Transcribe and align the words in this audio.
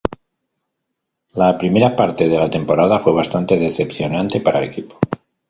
La 1.41 1.49
primera 1.59 1.95
parte 1.95 2.27
de 2.27 2.35
la 2.35 2.49
temporada 2.49 2.97
fue 2.97 3.13
bastante 3.13 3.59
decepcionante 3.59 4.41
para 4.41 4.57
el 4.57 4.65
equipo. 4.71 4.97